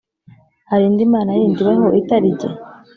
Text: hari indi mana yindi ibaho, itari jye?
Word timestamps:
hari 0.69 0.83
indi 0.89 1.03
mana 1.13 1.31
yindi 1.37 1.59
ibaho, 1.63 1.87
itari 2.01 2.29
jye? 2.39 2.49